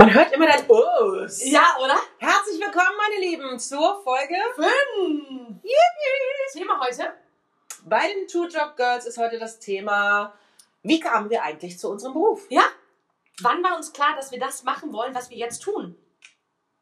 Man 0.00 0.14
hört 0.14 0.32
immer 0.32 0.46
dann 0.46 0.64
Us. 0.66 1.44
Ja, 1.44 1.76
oder? 1.78 1.98
Herzlich 2.16 2.58
willkommen, 2.58 2.96
meine 2.96 3.20
Lieben, 3.20 3.58
zur 3.58 4.02
Folge 4.02 4.34
Fünf. 4.54 5.62
Yippie. 5.62 6.58
Thema 6.58 6.80
heute? 6.80 7.12
Bei 7.84 8.08
den 8.08 8.26
Two 8.26 8.46
Job 8.46 8.78
Girls 8.78 9.04
ist 9.04 9.18
heute 9.18 9.38
das 9.38 9.58
Thema, 9.58 10.32
wie 10.82 11.00
kamen 11.00 11.28
wir 11.28 11.42
eigentlich 11.42 11.78
zu 11.78 11.90
unserem 11.90 12.14
Beruf? 12.14 12.46
Ja. 12.48 12.62
Wann 13.42 13.62
war 13.62 13.76
uns 13.76 13.92
klar, 13.92 14.16
dass 14.16 14.32
wir 14.32 14.40
das 14.40 14.62
machen 14.62 14.90
wollen, 14.90 15.14
was 15.14 15.28
wir 15.28 15.36
jetzt 15.36 15.58
tun? 15.58 15.94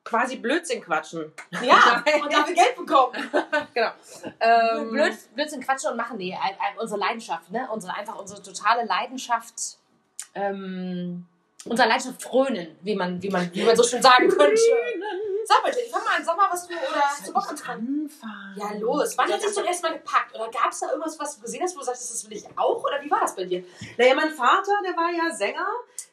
Quasi 0.04 0.36
Blödsinn 0.36 0.80
quatschen. 0.80 1.32
Ja, 1.60 2.04
und 2.22 2.32
dafür 2.32 2.54
Geld 2.54 2.76
bekommen. 2.76 3.14
genau. 3.74 3.90
Ähm, 4.38 4.90
Blöd, 4.92 5.18
Blödsinn 5.34 5.60
quatschen 5.60 5.90
und 5.90 5.96
machen. 5.96 6.18
Nee, 6.18 6.38
ein, 6.40 6.54
ein, 6.60 6.78
unsere 6.78 7.00
Leidenschaft, 7.00 7.50
ne? 7.50 7.68
Unsere, 7.72 7.94
einfach 7.94 8.16
unsere 8.16 8.40
totale 8.40 8.84
Leidenschaft, 8.84 9.76
ähm, 10.36 11.26
unsere 11.68 11.88
Leidenschaft 11.88 12.22
frönen, 12.22 12.76
wie 12.82 12.94
man, 12.94 13.22
wie 13.22 13.30
man, 13.30 13.50
wie 13.54 13.64
man 13.64 13.76
so 13.76 13.82
schön 13.82 14.02
sagen 14.02 14.28
könnte. 14.28 14.60
Sag 15.44 15.62
mal, 15.62 15.72
Jenny, 15.74 15.88
fang 15.90 16.04
mal 16.04 16.16
an, 16.16 16.24
sag 16.24 16.36
mal, 16.36 16.48
was 16.50 16.66
du 16.66 16.74
oder 16.74 17.00
hast 17.00 17.26
du 17.26 17.32
Bock 17.32 17.56
dran? 17.56 17.98
anfangen? 18.08 18.56
Ja, 18.56 18.78
los. 18.78 19.16
Wann 19.16 19.32
hat 19.32 19.42
dich 19.42 19.52
zum 19.52 19.64
ersten 19.64 19.86
Mal 19.86 19.94
gepackt? 19.94 20.34
Oder 20.34 20.50
gab 20.50 20.70
es 20.70 20.80
da 20.80 20.88
irgendwas, 20.88 21.18
was 21.18 21.36
du 21.36 21.42
gesehen 21.42 21.62
hast, 21.62 21.74
wo 21.74 21.80
du 21.80 21.86
sagst, 21.86 22.10
das 22.10 22.28
will 22.28 22.36
ich 22.36 22.44
auch? 22.56 22.82
Oder 22.82 23.02
wie 23.02 23.10
war 23.10 23.20
das 23.20 23.34
bei 23.34 23.44
dir? 23.44 23.64
Naja, 23.96 24.14
mein 24.14 24.30
Vater, 24.30 24.72
der 24.84 24.96
war 24.96 25.10
ja 25.10 25.34
Sänger. 25.34 25.66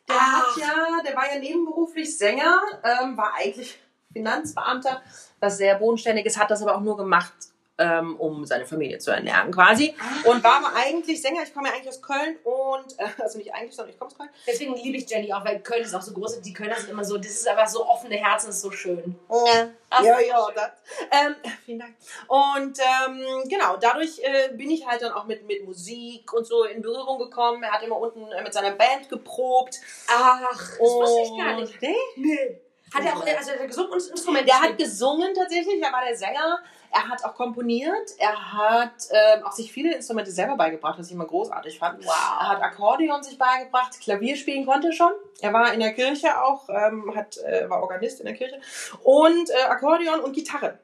Der 0.07 0.15
Ach. 0.17 0.55
hat 0.55 0.61
ja, 0.61 1.03
der 1.03 1.15
war 1.15 1.33
ja 1.33 1.39
nebenberuflich 1.39 2.17
Sänger, 2.17 2.61
ähm, 2.83 3.17
war 3.17 3.33
eigentlich 3.35 3.79
Finanzbeamter, 4.13 5.01
was 5.39 5.57
sehr 5.57 5.75
bodenständiges, 5.75 6.37
hat 6.37 6.51
das 6.51 6.61
aber 6.61 6.75
auch 6.75 6.81
nur 6.81 6.95
gemacht, 6.95 7.33
ähm, 7.77 8.15
um 8.17 8.45
seine 8.45 8.65
Familie 8.65 8.99
zu 8.99 9.11
ernähren 9.11 9.51
quasi. 9.51 9.93
Und 10.23 10.43
war 10.43 10.57
aber 10.57 10.75
eigentlich 10.75 11.21
Sänger. 11.21 11.43
Ich 11.43 11.53
komme 11.53 11.67
ja 11.67 11.73
eigentlich 11.73 11.89
aus 11.89 12.01
Köln 12.01 12.37
und, 12.43 12.99
äh, 12.99 13.21
also 13.21 13.37
nicht 13.37 13.53
eigentlich, 13.53 13.75
sondern 13.75 13.93
ich 13.93 13.99
komme 13.99 14.11
aus 14.11 14.17
Köln. 14.17 14.29
Deswegen 14.47 14.75
liebe 14.75 14.97
ich 14.97 15.09
Jenny 15.09 15.33
auch, 15.33 15.43
weil 15.43 15.59
Köln 15.59 15.83
ist 15.83 15.93
auch 15.93 16.01
so 16.01 16.13
groß 16.13 16.37
und 16.37 16.45
die 16.45 16.53
Kölner 16.53 16.75
sind 16.75 16.89
immer 16.89 17.03
so, 17.03 17.17
das 17.17 17.27
ist 17.27 17.47
einfach 17.47 17.67
so 17.67 17.85
offene 17.85 18.15
Herzen, 18.15 18.49
ist 18.49 18.61
so 18.61 18.71
schön. 18.71 19.15
Ja, 19.29 20.03
ja, 20.03 20.19
ja. 20.19 20.47
Das, 20.55 20.71
ähm, 21.11 21.35
vielen 21.65 21.79
Dank. 21.79 21.95
Und 22.27 22.79
ähm, 22.79 23.49
genau, 23.49 23.77
dadurch 23.77 24.19
äh, 24.19 24.53
bin 24.53 24.71
ich 24.71 24.87
halt 24.87 25.01
dann 25.01 25.11
auch 25.11 25.25
mit, 25.25 25.45
mit 25.45 25.65
Musik 25.65 26.31
und 26.33 26.45
so 26.45 26.63
in 26.63 26.81
Berührung 26.81 27.19
gekommen. 27.19 27.63
Er 27.63 27.71
hat 27.71 27.83
immer 27.83 27.97
unten 27.97 28.31
äh, 28.31 28.41
mit 28.41 28.53
seiner 28.53 28.71
Band 28.71 29.09
geprobt. 29.09 29.79
Ach, 30.07 30.41
das 30.49 30.79
wusste 30.79 31.21
ich 31.23 31.37
gar 31.37 31.59
nicht. 31.59 31.81
Nee? 31.81 31.95
Nee. 32.15 32.61
Hat 32.93 33.03
er 33.03 33.17
auch, 33.17 33.25
also 33.25 33.51
der 33.57 33.67
gesungen 33.67 33.91
und 33.91 34.07
Instrument 34.07 34.47
Der 34.47 34.61
hat 34.61 34.77
gesungen 34.77 35.33
tatsächlich, 35.33 35.81
er 35.81 35.91
war 35.91 36.05
der 36.05 36.15
Sänger. 36.15 36.59
Er 36.91 37.09
hat 37.09 37.25
auch 37.25 37.35
komponiert. 37.35 38.11
Er 38.19 38.53
hat 38.53 38.93
ähm, 39.11 39.43
auch 39.43 39.51
sich 39.51 39.71
viele 39.71 39.95
Instrumente 39.95 40.31
selber 40.31 40.55
beigebracht, 40.55 40.97
was 40.97 41.07
ich 41.07 41.13
immer 41.13 41.25
großartig 41.25 41.77
fand. 41.77 42.05
Wow. 42.05 42.13
Er 42.39 42.49
hat 42.49 42.61
Akkordeon 42.61 43.21
sich 43.21 43.37
beigebracht, 43.37 43.99
Klavier 43.99 44.37
spielen 44.37 44.65
konnte 44.65 44.93
schon. 44.93 45.11
Er 45.41 45.51
war 45.51 45.73
in 45.73 45.81
der 45.81 45.93
Kirche 45.93 46.41
auch, 46.41 46.69
ähm, 46.69 47.13
hat, 47.13 47.37
äh, 47.37 47.69
war 47.69 47.81
Organist 47.81 48.21
in 48.21 48.27
der 48.27 48.35
Kirche. 48.35 48.61
Und 49.03 49.49
äh, 49.49 49.63
Akkordeon 49.63 50.21
und 50.21 50.33
Gitarre. 50.33 50.79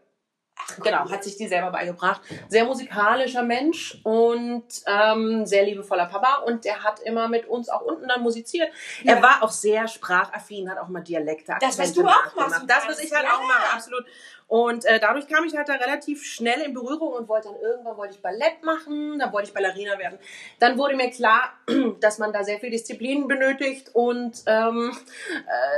Genau, 0.83 1.09
hat 1.09 1.23
sich 1.23 1.37
die 1.37 1.47
selber 1.47 1.71
beigebracht. 1.71 2.21
Sehr 2.47 2.65
musikalischer 2.65 3.43
Mensch 3.43 3.99
und 4.03 4.63
ähm, 4.87 5.45
sehr 5.45 5.63
liebevoller 5.63 6.05
Papa. 6.07 6.43
Und 6.45 6.65
der 6.65 6.83
hat 6.83 6.99
immer 7.01 7.27
mit 7.27 7.47
uns 7.47 7.69
auch 7.69 7.81
unten 7.81 8.07
dann 8.07 8.21
musiziert. 8.21 8.69
Er 9.03 9.15
Ja. 9.17 9.21
war 9.21 9.43
auch 9.43 9.51
sehr 9.51 9.87
sprachaffin, 9.87 10.69
hat 10.69 10.77
auch 10.77 10.87
mal 10.87 11.01
Dialekte, 11.01 11.55
Das, 11.59 11.77
was 11.77 11.93
du 11.93 12.01
auch 12.05 12.35
machst, 12.35 12.63
Das, 12.67 12.87
was 12.87 12.99
ich 13.03 13.11
halt 13.13 13.25
ja. 13.25 13.33
auch 13.33 13.41
mache, 13.47 13.73
absolut. 13.73 14.05
Und 14.47 14.83
äh, 14.83 14.99
dadurch 14.99 15.29
kam 15.29 15.45
ich 15.45 15.55
halt 15.55 15.69
da 15.69 15.75
relativ 15.75 16.25
schnell 16.25 16.59
in 16.59 16.73
Berührung 16.73 17.13
und 17.13 17.29
wollte 17.29 17.47
dann 17.47 17.57
irgendwann 17.61 17.95
wollte 17.95 18.15
ich 18.15 18.21
Ballett 18.21 18.61
machen, 18.63 19.17
dann 19.17 19.31
wollte 19.31 19.47
ich 19.47 19.53
Ballerina 19.53 19.97
werden. 19.97 20.19
Dann 20.59 20.77
wurde 20.77 20.95
mir 20.97 21.09
klar, 21.09 21.53
dass 22.01 22.17
man 22.17 22.33
da 22.33 22.43
sehr 22.43 22.59
viel 22.59 22.69
Disziplin 22.69 23.29
benötigt 23.29 23.91
und 23.93 24.43
ähm, 24.47 24.91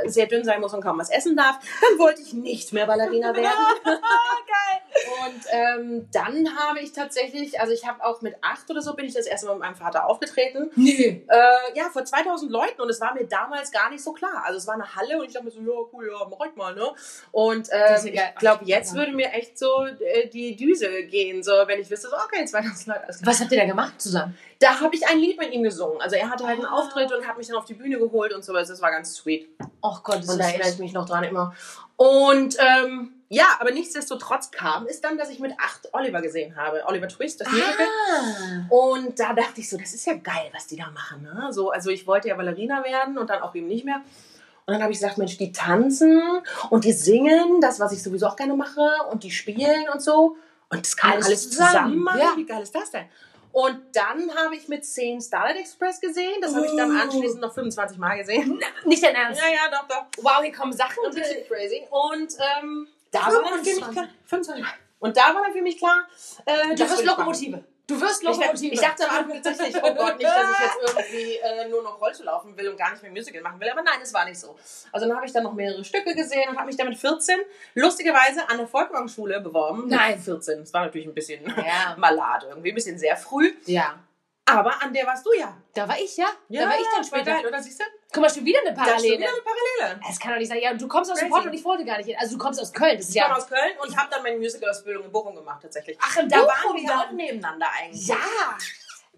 äh, 0.04 0.08
sehr 0.08 0.26
dünn 0.26 0.42
sein 0.44 0.60
muss 0.60 0.74
und 0.74 0.80
kaum 0.82 0.98
was 0.98 1.10
essen 1.10 1.36
darf. 1.36 1.60
Dann 1.88 1.98
wollte 2.00 2.20
ich 2.22 2.32
nicht 2.32 2.72
mehr 2.72 2.86
Ballerina 2.86 3.32
werden. 3.36 3.48
Und 5.24 5.44
ähm, 5.50 6.08
dann 6.12 6.56
habe 6.56 6.80
ich 6.80 6.92
tatsächlich, 6.92 7.60
also 7.60 7.72
ich 7.72 7.86
habe 7.86 8.04
auch 8.04 8.22
mit 8.22 8.36
acht 8.42 8.70
oder 8.70 8.80
so 8.80 8.94
bin 8.94 9.06
ich 9.06 9.14
das 9.14 9.26
erste 9.26 9.46
Mal 9.46 9.54
mit 9.54 9.62
meinem 9.62 9.74
Vater 9.74 10.06
aufgetreten. 10.06 10.70
Nee. 10.76 11.24
Äh, 11.28 11.78
ja, 11.78 11.88
vor 11.92 12.04
2000 12.04 12.50
Leuten 12.50 12.80
und 12.80 12.88
es 12.88 13.00
war 13.00 13.14
mir 13.14 13.26
damals 13.26 13.72
gar 13.72 13.90
nicht 13.90 14.02
so 14.04 14.12
klar. 14.12 14.42
Also 14.44 14.58
es 14.58 14.66
war 14.66 14.74
eine 14.74 14.94
Halle 14.94 15.18
und 15.18 15.26
ich 15.26 15.32
dachte 15.32 15.46
mir 15.46 15.50
so, 15.52 15.60
ja, 15.60 15.88
cool, 15.92 16.10
ja, 16.10 16.26
mach 16.28 16.46
ich 16.46 16.56
mal, 16.56 16.74
ne? 16.74 16.92
Und 17.32 17.68
ähm, 17.72 18.14
ja 18.14 18.22
ich 18.34 18.38
glaube, 18.38 18.64
jetzt 18.64 18.94
würde 18.94 19.12
mir 19.12 19.32
echt 19.32 19.58
so 19.58 19.84
äh, 19.84 20.28
die 20.28 20.56
Düse 20.56 21.04
gehen, 21.04 21.42
so 21.42 21.52
wenn 21.66 21.80
ich 21.80 21.90
wüsste, 21.90 22.08
so, 22.08 22.16
okay, 22.16 22.44
2000 22.44 22.86
Leute, 22.86 23.04
alles 23.04 23.18
klar. 23.18 23.32
Was 23.32 23.40
habt 23.40 23.52
ihr 23.52 23.58
da 23.58 23.66
gemacht 23.66 24.00
zusammen? 24.00 24.36
Da 24.60 24.80
habe 24.80 24.94
ich 24.94 25.06
ein 25.08 25.18
Lied 25.18 25.38
mit 25.38 25.52
ihm 25.52 25.62
gesungen. 25.62 26.00
Also 26.00 26.16
er 26.16 26.30
hatte 26.30 26.46
halt 26.46 26.58
einen 26.58 26.66
Ah. 26.66 26.78
Auftritt 26.78 27.12
und 27.12 27.26
hat 27.26 27.36
mich 27.36 27.48
dann 27.48 27.56
auf 27.56 27.64
die 27.64 27.74
Bühne 27.74 27.98
geholt 27.98 28.32
und 28.32 28.44
sowas. 28.44 28.68
Das 28.68 28.80
war 28.80 28.90
ganz 28.90 29.14
sweet. 29.14 29.48
Oh 29.82 29.96
Gott, 30.02 30.18
das 30.18 30.28
Und 30.28 30.38
da 30.38 30.44
erinnere 30.46 30.70
ich 30.70 30.78
mich 30.78 30.92
noch 30.92 31.04
dran 31.06 31.24
immer. 31.24 31.54
Und 31.96 32.56
ähm, 32.58 33.12
ja, 33.28 33.46
aber 33.58 33.70
nichtsdestotrotz 33.70 34.50
kam 34.50 34.86
es 34.86 35.00
dann, 35.00 35.16
dass 35.18 35.30
ich 35.30 35.38
mit 35.40 35.52
acht 35.58 35.88
Oliver 35.92 36.20
gesehen 36.22 36.56
habe. 36.56 36.82
Oliver 36.86 37.08
Twist, 37.08 37.40
das 37.40 37.48
Musical. 37.48 37.86
Ah. 38.10 38.66
Und 38.68 39.18
da 39.18 39.32
dachte 39.32 39.60
ich 39.60 39.68
so, 39.68 39.76
das 39.76 39.94
ist 39.94 40.06
ja 40.06 40.14
geil, 40.14 40.50
was 40.52 40.66
die 40.66 40.76
da 40.76 40.90
machen. 40.90 41.22
Ne? 41.22 41.52
So, 41.52 41.70
also 41.70 41.90
ich 41.90 42.06
wollte 42.06 42.28
ja 42.28 42.34
Ballerina 42.36 42.84
werden 42.84 43.18
und 43.18 43.30
dann 43.30 43.42
auch 43.42 43.54
eben 43.54 43.66
nicht 43.66 43.84
mehr. 43.84 44.00
Und 44.66 44.72
dann 44.72 44.82
habe 44.82 44.92
ich 44.92 44.98
gesagt, 44.98 45.18
Mensch, 45.18 45.36
die 45.36 45.52
tanzen 45.52 46.22
und 46.70 46.84
die 46.84 46.92
singen, 46.92 47.60
das, 47.60 47.80
was 47.80 47.92
ich 47.92 48.02
sowieso 48.02 48.26
auch 48.26 48.36
gerne 48.36 48.54
mache, 48.54 48.88
und 49.10 49.22
die 49.22 49.30
spielen 49.30 49.88
und 49.92 50.00
so. 50.00 50.36
Und 50.70 50.80
das 50.80 50.96
kann 50.96 51.10
man 51.10 51.16
Alles 51.18 51.26
alles 51.28 51.50
zusammen, 51.50 51.70
zusammen 51.70 51.98
machen. 51.98 52.20
ja. 52.20 52.32
Wie 52.36 52.46
geil 52.46 52.62
ist 52.62 52.74
das 52.74 52.90
denn? 52.90 53.04
Und 53.54 53.80
dann 53.92 54.34
habe 54.34 54.56
ich 54.56 54.66
mit 54.66 54.84
10 54.84 55.20
Starlight 55.20 55.56
Express 55.58 56.00
gesehen. 56.00 56.40
Das 56.40 56.56
habe 56.56 56.66
ich 56.66 56.72
dann 56.76 56.90
Uh. 56.90 57.00
anschließend 57.02 57.40
noch 57.40 57.54
25 57.54 57.98
Mal 57.98 58.18
gesehen. 58.18 58.60
Nicht 58.84 59.00
dein 59.04 59.14
Ernst. 59.14 59.40
Ja, 59.40 59.48
ja, 59.48 59.70
doch, 59.70 59.86
doch. 59.86 60.24
Wow, 60.24 60.42
hier 60.42 60.52
kommen 60.52 60.72
Sachen. 60.72 60.98
Und 61.04 61.14
richtig 61.16 61.46
crazy. 61.46 61.86
Und 61.88 62.34
ähm, 62.60 62.88
da 63.12 63.20
war 63.26 63.30
dann 63.30 63.64
für 63.64 63.70
mich 63.70 63.74
25. 63.74 63.92
klar, 63.92 64.08
25. 64.26 64.64
Und 64.98 65.16
da 65.16 65.34
war 65.34 65.42
dann 65.44 65.52
für 65.52 65.62
mich 65.62 65.78
klar, 65.78 66.04
äh, 66.46 66.70
Du 66.70 66.74
das 66.74 66.90
machen. 66.90 67.06
Lokomotive. 67.06 67.64
Du 67.86 68.00
wirst 68.00 68.22
Lokomotive. 68.22 68.72
ich 68.72 68.80
dachte 68.80 69.08
am 69.08 69.16
Anfang 69.18 69.42
tatsächlich, 69.42 69.76
oh 69.82 69.94
Gott, 69.94 70.16
nicht, 70.16 70.28
dass 70.28 70.50
ich 70.50 70.58
jetzt 70.58 70.96
irgendwie 70.96 71.34
äh, 71.36 71.68
nur 71.68 71.82
noch 71.82 72.00
Rollstuhl 72.00 72.24
laufen 72.24 72.56
will 72.56 72.68
und 72.68 72.78
gar 72.78 72.90
nicht 72.92 73.02
mehr 73.02 73.12
Musical 73.12 73.42
machen 73.42 73.60
will. 73.60 73.68
Aber 73.68 73.82
nein, 73.82 73.98
es 74.02 74.14
war 74.14 74.24
nicht 74.24 74.40
so. 74.40 74.56
Also 74.90 75.06
dann 75.06 75.14
habe 75.16 75.26
ich 75.26 75.32
dann 75.32 75.42
noch 75.42 75.52
mehrere 75.52 75.84
Stücke 75.84 76.14
gesehen 76.14 76.48
und 76.48 76.56
habe 76.56 76.66
mich 76.66 76.76
dann 76.76 76.88
mit 76.88 76.96
14 76.96 77.38
lustigerweise 77.74 78.48
an 78.48 78.56
der 78.56 78.68
Volkwang-Schule 78.68 79.40
beworben. 79.40 79.88
Nein. 79.88 80.14
Mit 80.16 80.24
14. 80.24 80.60
Das 80.60 80.72
war 80.72 80.86
natürlich 80.86 81.06
ein 81.06 81.14
bisschen 81.14 81.44
Ja. 81.58 81.94
malade 81.98 82.46
irgendwie, 82.48 82.70
ein 82.70 82.74
bisschen 82.74 82.98
sehr 82.98 83.16
früh. 83.18 83.52
Ja. 83.66 83.98
Aber 84.46 84.82
an 84.82 84.92
der 84.92 85.06
warst 85.06 85.24
du 85.24 85.32
ja. 85.32 85.56
Da 85.72 85.88
war 85.88 85.98
ich, 85.98 86.16
ja. 86.16 86.26
da 86.48 86.68
war 86.68 86.78
ich 86.78 86.84
dann 86.84 86.98
das 86.98 87.06
später. 87.06 87.24
Geil, 87.24 87.46
oder 87.46 87.62
siehst 87.62 87.80
du? 87.80 87.84
Guck 88.12 88.22
mal, 88.22 88.28
schon 88.30 88.44
wieder 88.44 88.60
eine 88.60 88.74
Da 88.74 88.82
ist 88.82 88.88
Parallele. 88.88 89.18
wieder 89.18 89.28
eine 89.30 89.40
Parallele. 89.40 90.00
Es 90.10 90.20
kann 90.20 90.32
doch 90.32 90.38
nicht 90.38 90.48
sein. 90.48 90.60
Ja, 90.60 90.74
du 90.74 90.86
kommst 90.86 91.10
aus 91.10 91.18
Crazy. 91.18 91.30
Support 91.30 91.46
und 91.46 91.54
ich 91.54 91.64
wollte 91.64 91.84
gar 91.84 91.96
nicht 91.96 92.06
hin. 92.06 92.16
Also 92.20 92.36
du 92.36 92.42
kommst 92.42 92.60
aus 92.60 92.72
Köln. 92.72 92.96
Das 92.96 93.08
ist 93.08 93.14
Ich 93.16 93.22
komme 93.22 93.34
ja. 93.34 93.38
aus 93.38 93.48
Köln 93.48 93.72
und 93.82 93.96
habe 93.96 94.08
dann 94.10 94.22
meine 94.22 94.36
Musical-Ausbildung 94.36 95.04
in 95.04 95.12
Bochum 95.12 95.34
gemacht 95.34 95.62
tatsächlich. 95.62 95.98
Ach, 96.00 96.16
in 96.18 96.28
da 96.28 96.42
Bochum 96.42 96.48
waren 96.52 96.76
wir 96.76 96.88
dann. 96.88 96.98
auch 97.00 97.10
nebeneinander 97.12 97.66
eigentlich. 97.80 98.06
Ja. 98.06 98.16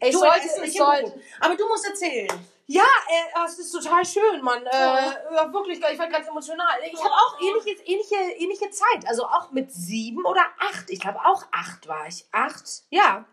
Ich 0.00 0.12
Du, 0.12 0.18
sollte, 0.18 0.40
Essen, 0.40 0.64
ich 0.64 0.76
sollte. 0.76 1.20
Aber 1.40 1.56
du 1.56 1.66
musst 1.68 1.86
erzählen. 1.86 2.28
Ja, 2.68 2.82
äh, 2.82 3.44
es 3.46 3.58
ist 3.58 3.72
total 3.72 4.04
schön, 4.04 4.42
Mann. 4.42 4.64
Äh, 4.66 4.76
ja, 4.76 5.52
wirklich, 5.52 5.78
ich 5.78 5.98
war 5.98 6.08
ganz 6.08 6.26
emotional. 6.28 6.78
Ich 6.84 6.98
habe 6.98 7.14
auch 7.14 7.40
ähnliche, 7.40 7.82
ähnliche, 7.84 8.14
ähnliche 8.38 8.70
Zeit. 8.70 9.06
Also 9.06 9.24
auch 9.24 9.50
mit 9.52 9.72
sieben 9.72 10.24
oder 10.24 10.44
acht. 10.60 10.84
Ich 10.88 11.00
glaube 11.00 11.18
auch 11.24 11.44
acht 11.52 11.86
war 11.88 12.06
ich. 12.08 12.26
Acht, 12.32 12.64
ja. 12.90 13.24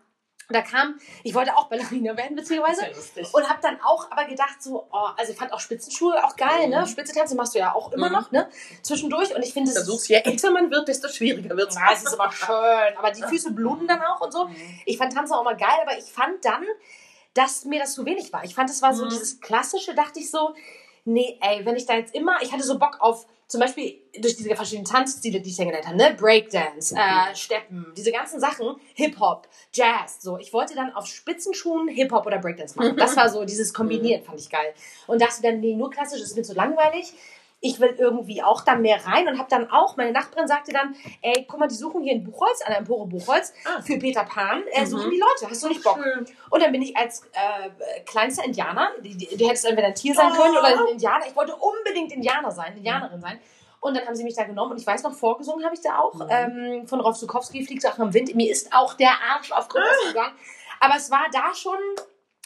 Und 0.48 0.54
da 0.54 0.60
kam, 0.62 0.98
ich 1.22 1.34
wollte 1.34 1.56
auch 1.56 1.68
Ballerina 1.68 2.16
werden, 2.16 2.36
beziehungsweise. 2.36 2.86
Lustig. 2.94 3.32
Und 3.32 3.48
habe 3.48 3.60
dann 3.62 3.80
auch 3.80 4.10
aber 4.10 4.24
gedacht, 4.26 4.62
so, 4.62 4.86
oh, 4.92 5.08
also 5.16 5.32
ich 5.32 5.38
fand 5.38 5.52
auch 5.52 5.60
Spitzenschuhe 5.60 6.22
auch 6.22 6.36
geil, 6.36 6.68
ne? 6.68 6.86
Spitzentanzen 6.86 7.36
machst 7.36 7.54
du 7.54 7.58
ja 7.60 7.74
auch 7.74 7.92
immer 7.92 8.08
Mhm. 8.08 8.12
noch, 8.14 8.30
ne? 8.30 8.48
Zwischendurch. 8.82 9.34
Und 9.34 9.42
ich 9.42 9.52
finde 9.54 9.70
es. 9.70 10.08
Je 10.08 10.16
älter 10.16 10.50
man 10.50 10.70
wird, 10.70 10.88
desto 10.88 11.08
schwieriger 11.08 11.56
wird 11.56 11.70
es. 11.70 11.76
Ja, 11.76 11.92
es 11.92 12.02
ist 12.04 12.12
aber 12.18 12.30
schön. 12.30 12.96
Aber 12.98 13.10
die 13.10 13.22
Füße 13.22 13.52
bluten 13.52 13.86
dann 13.88 14.02
auch 14.02 14.20
und 14.20 14.32
so. 14.32 14.50
Ich 14.84 14.98
fand 14.98 15.14
Tanzen 15.14 15.32
auch 15.34 15.40
immer 15.40 15.54
geil, 15.54 15.78
aber 15.82 15.96
ich 15.96 16.04
fand 16.04 16.44
dann, 16.44 16.64
dass 17.32 17.64
mir 17.64 17.80
das 17.80 17.94
zu 17.94 18.04
wenig 18.04 18.32
war. 18.32 18.44
Ich 18.44 18.54
fand, 18.54 18.68
es 18.70 18.82
war 18.82 18.94
so 18.94 19.06
Mhm. 19.06 19.08
dieses 19.10 19.40
Klassische, 19.40 19.94
dachte 19.94 20.20
ich 20.20 20.30
so, 20.30 20.54
nee, 21.04 21.38
ey, 21.40 21.64
wenn 21.64 21.76
ich 21.76 21.86
da 21.86 21.94
jetzt 21.96 22.14
immer, 22.14 22.36
ich 22.42 22.52
hatte 22.52 22.62
so 22.62 22.78
Bock 22.78 22.98
auf, 23.00 23.26
zum 23.46 23.60
Beispiel 23.60 24.00
durch 24.18 24.36
diese 24.36 24.54
verschiedenen 24.56 24.86
Tanzstile, 24.86 25.40
die 25.40 25.50
ich 25.50 25.58
ja 25.58 25.64
gelernt 25.64 25.86
habe, 25.86 25.96
ne? 25.96 26.16
Breakdance, 26.18 26.94
äh, 26.96 27.34
Steppen, 27.34 27.92
diese 27.96 28.10
ganzen 28.10 28.40
Sachen, 28.40 28.76
Hip-Hop, 28.94 29.46
Jazz, 29.72 30.22
so. 30.22 30.38
Ich 30.38 30.52
wollte 30.52 30.74
dann 30.74 30.92
auf 30.94 31.06
Spitzenschuhen 31.06 31.88
Hip-Hop 31.88 32.26
oder 32.26 32.38
Breakdance 32.38 32.76
machen. 32.78 32.96
Das 32.96 33.16
war 33.16 33.28
so 33.28 33.44
dieses 33.44 33.74
Kombinieren, 33.74 34.22
fand 34.24 34.40
ich 34.40 34.48
geil. 34.48 34.74
Und 35.06 35.20
dachte 35.20 35.42
dann, 35.42 35.60
nee, 35.60 35.74
nur 35.74 35.90
klassisch 35.90 36.22
ist 36.22 36.36
mir 36.36 36.42
zu 36.42 36.54
langweilig. 36.54 37.12
Ich 37.66 37.80
will 37.80 37.94
irgendwie 37.98 38.42
auch 38.42 38.60
da 38.60 38.74
mehr 38.76 38.98
rein 39.06 39.26
und 39.26 39.38
habe 39.38 39.48
dann 39.48 39.70
auch, 39.70 39.96
meine 39.96 40.12
Nachbarin 40.12 40.46
sagte 40.46 40.72
dann, 40.72 40.94
ey, 41.22 41.46
guck 41.48 41.58
mal, 41.60 41.66
die 41.66 41.74
suchen 41.74 42.02
hier 42.02 42.12
in 42.12 42.22
Buchholz, 42.22 42.60
an 42.60 42.68
der 42.72 42.78
Empore 42.80 43.06
Buchholz, 43.06 43.54
Ah. 43.64 43.80
für 43.80 43.98
Peter 43.98 44.22
Pan, 44.24 44.62
äh, 44.70 44.82
Mhm. 44.82 44.86
suchen 44.86 45.10
die 45.10 45.18
Leute, 45.18 45.48
hast 45.50 45.62
du 45.62 45.68
nicht 45.68 45.82
Bock? 45.82 45.98
Schön. 46.02 46.26
Und 46.50 46.62
dann 46.62 46.72
bin 46.72 46.82
ich 46.82 46.94
als 46.94 47.22
äh, 47.32 47.70
kleinster 48.04 48.44
Indianer, 48.44 48.90
du 49.02 49.48
hättest 49.48 49.64
entweder 49.64 49.88
ein 49.88 49.94
Tier 49.94 50.14
sein 50.14 50.30
Oh. 50.32 50.42
können 50.42 50.56
oder 50.58 50.66
ein 50.66 50.88
Indianer. 50.92 51.26
Ich 51.26 51.34
wollte 51.34 51.56
unbedingt 51.56 52.12
Indianer 52.12 52.50
sein, 52.50 52.76
Indianerin 52.76 53.20
sein. 53.20 53.40
Und 53.80 53.96
dann 53.96 54.06
haben 54.06 54.14
sie 54.14 54.24
mich 54.24 54.34
da 54.34 54.44
genommen 54.44 54.72
und 54.72 54.78
ich 54.80 54.86
weiß 54.86 55.02
noch, 55.02 55.14
vorgesungen 55.14 55.64
habe 55.64 55.74
ich 55.74 55.80
da 55.80 55.98
auch 55.98 56.14
Mhm. 56.14 56.26
ähm, 56.30 56.86
von 56.86 57.00
Rolf 57.00 57.16
Zukowski, 57.16 57.64
Fliegt 57.64 57.80
Sachen 57.82 58.06
im 58.08 58.12
Wind. 58.14 58.34
Mir 58.34 58.50
ist 58.50 58.72
auch 58.74 58.92
der 58.94 59.10
Arsch 59.32 59.52
auf 59.52 59.68
Grund 59.68 59.84
gegangen. 60.08 60.34
Aber 60.80 60.96
es 60.96 61.10
war 61.10 61.26
da 61.32 61.54
schon 61.54 61.78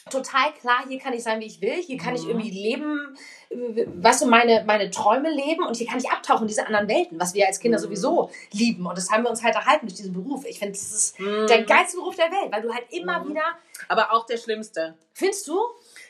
total 0.08 0.52
klar, 0.54 0.84
hier 0.88 0.98
kann 0.98 1.12
ich 1.12 1.22
sein, 1.22 1.40
wie 1.40 1.46
ich 1.46 1.60
will, 1.60 1.74
hier 1.82 1.96
kann 1.98 2.14
ich 2.14 2.22
Mhm. 2.24 2.30
irgendwie 2.30 2.50
leben, 2.50 3.16
äh, 3.50 3.86
weißt 3.86 4.22
du, 4.22 4.26
meine, 4.26 4.64
meine 4.66 4.90
Träume 4.90 5.30
leben 5.30 5.64
und 5.64 5.76
hier 5.76 5.86
kann 5.86 5.98
ich 5.98 6.10
abtauchen 6.10 6.42
in 6.42 6.48
diese 6.48 6.66
anderen 6.66 6.88
Welten, 6.88 7.18
was 7.20 7.34
wir 7.34 7.46
als 7.46 7.60
Kinder 7.60 7.78
Mhm. 7.78 7.82
sowieso 7.82 8.30
lieben. 8.52 8.86
Und 8.86 8.96
das 8.98 9.10
haben 9.10 9.22
wir 9.24 9.30
uns 9.30 9.42
halt 9.42 9.54
erhalten 9.54 9.86
durch 9.86 9.96
diesen 9.96 10.12
Beruf. 10.12 10.44
Ich 10.46 10.58
finde, 10.58 10.72
das 10.72 10.90
ist 10.92 11.20
Mhm. 11.20 11.46
der 11.46 11.62
geilste 11.62 11.98
Beruf 11.98 12.16
der 12.16 12.30
Welt, 12.30 12.50
weil 12.52 12.62
du 12.62 12.72
halt 12.72 12.84
immer 12.90 13.20
Mhm. 13.20 13.30
wieder, 13.30 13.44
Aber 13.88 14.12
auch 14.12 14.26
der 14.26 14.36
schlimmste. 14.38 14.96
findest 15.14 15.46
du? 15.48 15.58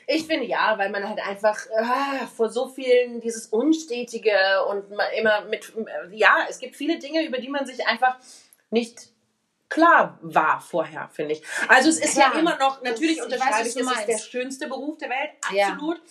Ich 0.07 0.25
finde 0.25 0.45
ja, 0.47 0.75
weil 0.77 0.89
man 0.89 1.07
halt 1.07 1.19
einfach 1.25 1.57
ah, 1.79 2.25
vor 2.35 2.49
so 2.49 2.67
vielen 2.67 3.21
dieses 3.21 3.45
Unstetige 3.47 4.33
und 4.67 4.85
immer 5.17 5.41
mit, 5.45 5.71
ja, 6.11 6.45
es 6.49 6.57
gibt 6.57 6.75
viele 6.75 6.97
Dinge, 6.97 7.23
über 7.25 7.37
die 7.37 7.47
man 7.49 7.65
sich 7.67 7.85
einfach 7.87 8.17
nicht 8.71 9.09
klar 9.69 10.17
war 10.21 10.59
vorher, 10.59 11.09
finde 11.13 11.33
ich. 11.33 11.43
Also 11.67 11.89
es 11.89 11.99
ist 11.99 12.13
Klar. 12.13 12.33
ja 12.33 12.39
immer 12.39 12.57
noch, 12.57 12.81
natürlich 12.81 13.17
Das- 13.17 13.27
ich 13.27 13.39
weiß, 13.39 13.59
ich, 13.61 13.75
es 13.81 13.91
ist 13.91 14.07
der 14.07 14.17
schönste 14.17 14.67
Beruf 14.67 14.97
der 14.97 15.09
Welt, 15.09 15.31
Ja. 15.53 15.69
absolut. 15.69 16.01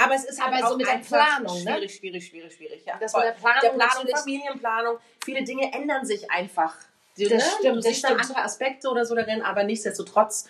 Aber 0.00 0.14
es 0.14 0.24
ist 0.24 0.40
halt 0.40 0.54
Aber 0.54 0.68
so 0.68 0.74
auch 0.74 0.78
mit 0.78 0.86
der 0.86 0.98
Planung, 0.98 1.64
ne? 1.64 1.72
schwierig, 1.72 1.96
schwierig, 1.96 2.26
schwierig, 2.26 2.54
schwierig. 2.54 2.82
Ja, 2.86 2.96
Das 3.00 3.10
voll. 3.10 3.24
mit 3.24 3.34
der 3.34 3.38
Planung 3.40 3.60
der 3.62 3.86
Planung, 3.86 4.16
Familienplanung, 4.16 4.98
viele 5.24 5.42
Dinge 5.42 5.72
ändern 5.72 6.06
sich 6.06 6.30
einfach. 6.30 6.76
Das 7.16 7.28
ne? 7.28 7.40
stimmt, 7.58 7.76
du 7.78 7.82
siehst 7.82 8.04
dann 8.04 8.16
andere 8.20 8.42
Aspekte 8.42 8.88
oder 8.88 9.04
so 9.04 9.16
darin, 9.16 9.42
aber 9.42 9.64
nichtsdestotrotz 9.64 10.48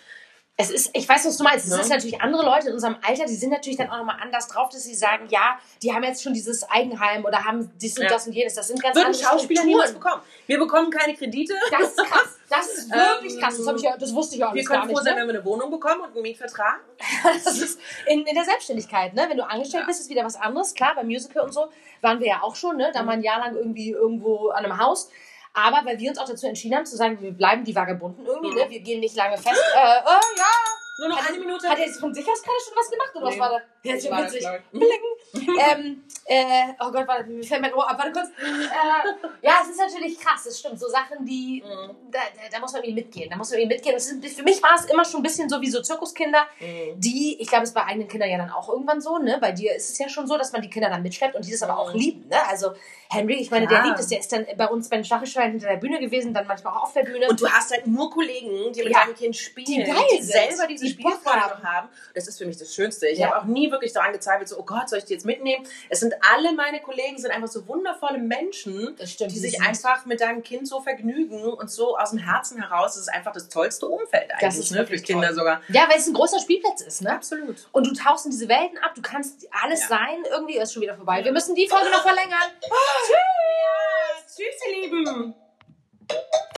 Es 0.61 0.69
ist, 0.71 0.89
ich 0.93 1.07
weiß, 1.07 1.25
was 1.25 1.37
du 1.37 1.43
meinst. 1.45 1.67
Es 1.67 1.71
Ne? 1.73 1.79
ist 1.79 1.87
natürlich 1.89 2.19
andere 2.21 2.43
Leute 2.43 2.67
in 2.67 2.73
unserem 2.73 2.97
Alter, 3.01 3.23
die 3.25 3.35
sind 3.35 3.49
natürlich 3.51 3.77
dann 3.77 3.89
auch 3.89 3.95
nochmal 3.99 4.17
anders 4.21 4.45
drauf, 4.49 4.67
dass 4.69 4.83
sie 4.83 4.93
sagen, 4.93 5.25
ja, 5.29 5.57
die 5.81 5.93
haben 5.93 6.03
jetzt 6.03 6.21
schon 6.21 6.33
dieses 6.33 6.69
Eigenheim 6.69 7.23
oder 7.23 7.45
haben 7.45 7.71
dies 7.81 7.97
und 7.97 8.03
Ja. 8.03 8.09
das 8.09 8.27
und 8.27 8.33
jenes. 8.33 8.55
Das 8.55 8.67
sind 8.67 8.83
ganz 8.83 8.93
würden 8.93 9.05
andere 9.05 9.23
Schauspieler 9.23 9.63
niemals 9.63 9.93
bekommen. 9.93 10.21
Wir 10.47 10.59
bekommen 10.59 10.91
keine 10.91 11.15
Kredite. 11.15 11.53
Das 11.71 11.91
ist 11.91 11.97
krass. 11.97 12.39
Das 12.49 12.67
ist 12.73 12.89
wirklich 12.91 13.35
Ähm, 13.35 13.39
krass. 13.39 13.63
Das, 13.63 13.75
ich 13.77 13.81
ja, 13.83 13.95
das 13.95 14.13
wusste 14.13 14.35
ich 14.35 14.41
ja 14.41 14.47
Wir 14.47 14.51
alles 14.51 14.67
können 14.67 14.81
froh 14.81 14.87
nicht. 14.89 15.03
sein, 15.03 15.15
Ne? 15.15 15.21
wenn 15.21 15.27
wir 15.29 15.35
eine 15.35 15.45
Wohnung 15.45 15.71
bekommen 15.71 16.01
und 16.01 16.11
einen 16.11 16.21
Mietvertrag. 16.23 16.79
Das 17.45 17.57
ist 17.57 17.79
in, 18.07 18.25
in 18.25 18.35
der 18.35 18.43
Selbstständigkeit, 18.43 19.13
ne? 19.13 19.27
Wenn 19.29 19.37
du 19.37 19.47
angestellt 19.49 19.83
Ja. 19.83 19.87
bist, 19.87 20.01
ist 20.01 20.09
wieder 20.09 20.25
was 20.25 20.35
anderes. 20.35 20.73
Klar, 20.73 20.93
beim 20.95 21.07
Musical 21.07 21.43
und 21.43 21.53
so 21.53 21.69
waren 22.01 22.19
wir 22.19 22.27
ja 22.27 22.43
auch 22.43 22.55
schon, 22.57 22.75
ne? 22.75 22.91
Da 22.93 23.01
mal 23.03 23.13
ein 23.13 23.23
Jahr 23.23 23.39
lang 23.39 23.55
irgendwie 23.55 23.91
irgendwo 23.91 24.49
an 24.49 24.65
einem 24.65 24.77
Haus. 24.77 25.09
Aber 25.53 25.85
weil 25.85 25.97
wir 25.99 26.09
uns 26.09 26.19
auch 26.19 26.27
dazu 26.27 26.47
entschieden 26.47 26.75
haben, 26.75 26.85
zu 26.85 26.95
sagen, 26.95 27.19
wir 27.21 27.31
bleiben 27.31 27.63
die 27.63 27.75
Vagabunden 27.75 28.25
irgendwie, 28.25 28.49
Mhm. 28.49 28.55
ne? 28.55 28.65
Wir 28.69 28.79
gehen 28.81 28.99
nicht 28.99 29.15
lange 29.15 29.37
fest. 29.37 29.61
Äh, 29.75 29.79
äh, 29.79 30.03
ja. 30.37 30.45
Nur 30.99 31.09
noch 31.09 31.17
Hat- 31.21 31.29
eine 31.29 31.39
Minute. 31.39 31.67
Hat 31.69 31.79
er 31.79 31.85
jetzt 31.85 31.99
von 31.99 32.13
sich 32.13 32.27
aus 32.29 32.41
gerade 32.43 32.57
schon 32.65 32.73
was 32.77 32.89
gemacht 32.91 33.11
oder 33.15 33.25
was 33.27 33.33
Nee. 33.35 33.39
war 33.39 33.49
das? 33.51 33.61
Ja, 33.83 33.93
ist 33.95 34.03
ja 34.03 34.23
witzig. 34.25 34.47
Bling. 34.71 35.57
ähm, 35.71 36.03
äh, 36.29 36.73
oh 36.79 36.91
Gott, 36.91 37.07
warte, 37.07 37.23
mir 37.29 37.43
fällt 37.43 37.61
mein 37.61 37.73
Ohr 37.73 37.89
ab. 37.89 37.97
Warte 37.97 38.11
kurz. 38.11 38.27
Äh, 38.39 39.45
ja, 39.45 39.53
es 39.63 39.69
ist 39.69 39.79
natürlich 39.79 40.19
krass, 40.19 40.45
es 40.45 40.59
stimmt. 40.59 40.79
So 40.79 40.87
Sachen, 40.87 41.25
die, 41.25 41.63
Mhm. 41.65 41.95
da, 42.11 42.19
da, 42.19 42.41
da 42.51 42.59
muss 42.59 42.71
man 42.73 42.83
irgendwie 42.83 43.01
mitgehen. 43.03 43.29
Da 43.29 43.35
muss 43.35 43.49
man 43.49 43.59
irgendwie 43.59 43.75
mitgehen. 43.77 43.95
Ist, 43.95 44.09
für 44.35 44.43
mich 44.43 44.61
war 44.61 44.75
es 44.75 44.85
immer 44.85 45.03
schon 45.05 45.21
ein 45.21 45.23
bisschen 45.23 45.49
so 45.49 45.59
wie 45.61 45.69
so 45.69 45.81
Zirkuskinder, 45.81 46.45
Mhm. 46.59 46.99
die, 46.99 47.37
ich 47.41 47.47
glaube, 47.47 47.63
es 47.63 47.69
ist 47.69 47.75
bei 47.75 47.83
eigenen 47.85 48.07
Kindern 48.07 48.29
ja 48.29 48.37
dann 48.37 48.51
auch 48.51 48.69
irgendwann 48.69 49.01
so, 49.01 49.17
ne? 49.17 49.37
Bei 49.41 49.51
dir 49.51 49.75
ist 49.75 49.89
es 49.89 49.97
ja 49.97 50.07
schon 50.07 50.27
so, 50.27 50.37
dass 50.37 50.51
man 50.51 50.61
die 50.61 50.69
Kinder 50.69 50.89
dann 50.89 51.01
mitschleppt 51.01 51.35
und 51.35 51.45
die 51.45 51.51
das 51.51 51.63
aber 51.63 51.77
auch 51.79 51.93
Mhm. 51.93 51.99
lieben, 51.99 52.27
ne? 52.29 52.47
Also 52.47 52.73
Henry, 53.11 53.35
ich 53.35 53.49
meine, 53.49 53.65
Klar. 53.65 53.81
der 53.81 53.87
liebt 53.89 53.99
es, 53.99 54.07
der 54.07 54.19
ist 54.19 54.31
dann 54.31 54.45
bei 54.55 54.67
uns 54.67 54.87
bei 54.87 54.97
den 54.97 55.05
Stachelschweinen 55.05 55.51
hinter 55.53 55.69
der 55.69 55.77
Bühne 55.77 55.99
gewesen, 55.99 56.31
dann 56.33 56.45
manchmal 56.45 56.73
auch 56.77 56.83
auf 56.83 56.93
der 56.93 57.03
Bühne. 57.03 57.27
Und 57.27 57.41
du 57.41 57.49
hast 57.49 57.71
halt 57.71 57.87
nur 57.87 58.11
Kollegen, 58.11 58.71
die 58.71 58.83
mit 58.83 58.91
Ja. 58.91 58.99
deinem 59.05 59.15
Kind 59.15 59.35
spielen, 59.35 59.65
Die 59.65 59.83
geil 59.83 59.95
sind. 60.19 60.25
selber 60.25 60.67
diese 60.67 60.85
Die 60.85 60.91
Spielfreude 60.91 61.41
haben. 61.41 61.63
haben. 61.63 61.89
Das 62.13 62.27
ist 62.27 62.37
für 62.37 62.45
mich 62.45 62.57
das 62.57 62.73
Schönste. 62.75 63.07
Ich 63.07 63.17
Ja. 63.17 63.31
habe 63.31 63.39
auch 63.39 63.45
nie 63.45 63.71
wirklich 63.71 63.93
daran 63.93 64.13
gezweifelt, 64.13 64.47
so, 64.47 64.59
oh 64.59 64.63
Gott, 64.63 64.87
soll 64.89 64.99
ich 64.99 65.05
die 65.05 65.13
jetzt 65.13 65.25
mitnehmen? 65.25 65.65
Es 65.89 66.01
sind 66.01 66.13
alle 66.33 66.53
meine 66.53 66.79
Kollegen, 66.81 67.17
sind 67.17 67.31
einfach 67.31 67.47
so 67.47 67.67
wundervolle 67.67 68.17
Menschen, 68.17 68.95
stimmt. 69.05 69.31
die 69.31 69.39
sich 69.39 69.61
einfach 69.61 70.05
mit 70.05 70.21
deinem 70.21 70.43
Kind 70.43 70.67
so 70.67 70.81
vergnügen 70.81 71.43
und 71.43 71.69
so 71.69 71.97
aus 71.97 72.11
dem 72.11 72.19
Herzen 72.19 72.61
heraus. 72.61 72.93
Das 72.95 73.03
ist 73.03 73.09
einfach 73.13 73.31
das 73.33 73.49
tollste 73.49 73.87
Umfeld 73.87 74.31
eigentlich, 74.31 74.39
Das 74.41 74.57
ist 74.57 74.71
ne? 74.71 74.85
Für 74.85 74.97
Kinder 74.97 75.27
toll. 75.27 75.35
sogar. 75.37 75.61
Ja, 75.69 75.87
weil 75.89 75.97
es 75.97 76.07
ein 76.07 76.13
großer 76.13 76.39
Spielplatz 76.39 76.81
ist, 76.81 77.01
ne? 77.01 77.13
Absolut. 77.13 77.67
Und 77.71 77.87
du 77.87 77.93
tauchst 77.93 78.25
in 78.25 78.31
diese 78.31 78.47
Welten 78.47 78.77
ab, 78.79 78.93
du 78.95 79.01
kannst 79.01 79.47
alles 79.63 79.81
Ja. 79.81 79.87
sein, 79.89 80.23
irgendwie 80.31 80.57
ist 80.57 80.73
schon 80.73 80.81
wieder 80.81 80.95
vorbei. 80.95 81.23
Wir 81.23 81.31
müssen 81.31 81.55
die 81.55 81.67
Folge 81.67 81.89
noch 81.91 82.01
verlängern. 82.03 82.39
Ja, 83.11 84.23
tschüss, 84.25 84.61
ihr 84.67 84.81
Lieben. 84.89 85.35